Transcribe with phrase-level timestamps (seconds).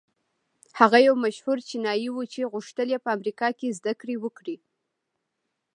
[0.79, 4.57] هغه يو مشهور چينايي و چې غوښتل يې په امريکا کې زدهکړې وکړي.